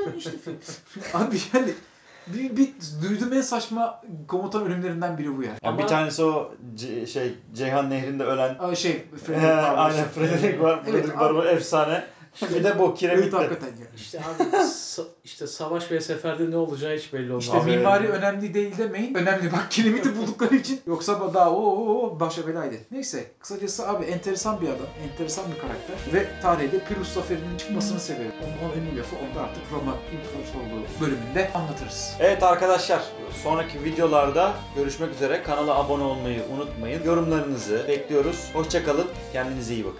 ya 0.06 0.14
işte. 0.18 0.32
Abi 1.14 1.38
yani 1.54 1.74
bir, 2.34 2.58
bir 2.58 2.70
duyduğum 3.04 3.34
en 3.34 3.42
saçma 3.42 4.02
komutan 4.28 4.66
ölümlerinden 4.66 5.18
biri 5.18 5.38
bu 5.38 5.44
yani. 5.44 5.58
Ya 5.64 5.70
Ama- 5.70 5.78
bir 5.80 5.88
tanesi 5.88 6.24
o 6.24 6.52
ce- 6.78 7.08
şey 7.08 7.34
Ceyhan 7.56 7.90
Nehri'nde 7.90 8.24
ölen 8.24 8.56
Aa, 8.60 8.76
şey 8.76 9.04
Frederick 9.26 9.48
Barbaros. 9.58 9.78
Aynen 9.96 10.08
Frederick 10.10 10.64
var. 10.64 10.80
Evet, 10.84 10.86
Frederick 10.92 11.14
abi. 11.18 11.20
Barbaros 11.20 11.46
efsane. 11.46 12.04
Bir 12.56 12.64
de 12.64 12.80
bu 12.80 12.84
Evet 12.88 12.98
kiremitle. 13.00 13.38
hakikaten 13.38 13.68
yani. 13.68 13.96
İşte 13.96 14.20
abi 14.20 14.44
sa- 14.58 15.06
işte 15.24 15.48
savaş 15.48 15.92
ve 15.92 16.02
seferde 16.02 16.52
ne 16.52 16.58
olacağı 16.58 16.98
hiç 16.98 17.14
belli 17.14 17.32
olmaz. 17.32 17.44
İşte 17.44 17.58
Abi- 17.58 17.70
mimari 17.72 18.08
önemli 18.10 18.54
değil 18.54 18.78
demeyin. 18.78 19.14
Önemli 19.16 19.52
bak 19.52 19.68
kiremiti 19.72 20.16
buldukları 20.18 20.56
için. 20.56 20.82
Yoksa 20.88 21.34
daha 21.34 21.52
o 21.52 21.62
o 21.62 22.02
o 22.08 22.20
başa 22.20 22.48
belaydı. 22.48 22.76
Neyse 22.92 23.32
kısacası 23.40 23.90
abi 23.90 24.06
enteresan 24.06 24.62
bir 24.62 24.68
adam. 24.68 24.88
Enteresan 25.12 25.46
bir 25.56 25.60
karakter. 25.62 25.96
Ve 26.14 26.42
tarihte 26.42 26.80
Pirus 26.84 27.14
Zaferi'nin 27.14 27.58
çıkmasının 27.58 28.00
sebebi. 28.00 28.32
Onun, 28.44 28.70
onun 28.72 28.82
ünlü 28.88 29.00
lafı 29.00 29.16
onu 29.16 29.36
da 29.36 29.42
artık 29.42 29.64
Roma 29.72 29.94
İmparatorluğu 30.14 30.84
bölümünde 31.02 31.52
anlatırız. 31.54 32.14
Evet 32.20 32.44
arkadaşlar 32.44 33.02
sonraki 33.44 33.84
videolarda 33.84 34.54
görüşmek 34.76 35.14
üzere. 35.14 35.44
Kanala 35.44 35.76
abone 35.76 36.04
olmayı 36.04 36.42
unutmayın. 36.56 37.04
Yorumlarınızı 37.04 37.86
bekliyoruz. 37.88 38.50
Hoşçakalın. 38.54 39.08
Kendinize 39.34 39.74
iyi 39.74 39.86
bakın. 39.86 40.00